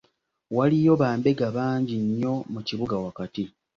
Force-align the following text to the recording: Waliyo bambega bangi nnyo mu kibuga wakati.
Waliyo 0.55 0.91
bambega 1.01 1.47
bangi 1.57 1.95
nnyo 2.05 2.33
mu 2.53 2.59
kibuga 2.67 2.95
wakati. 3.05 3.43